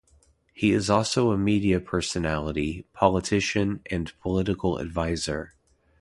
He 0.51 0.71
is 0.71 0.89
also 0.89 1.29
a 1.29 1.37
media 1.37 1.79
personality, 1.79 2.87
politician 2.91 3.81
and 3.91 4.11
political 4.19 4.79
adviser. 4.79 5.53